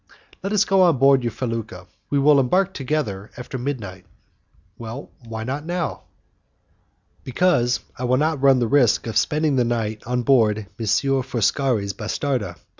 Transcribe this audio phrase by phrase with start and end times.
[0.09, 1.85] Well, let us go on board your felucca.
[2.09, 4.07] We will embark together after midnight."
[4.77, 6.05] "Why not now?"
[7.23, 10.85] "Because I will not run the risk of spending the night on board M.
[11.21, 12.55] Foscari's bastarda.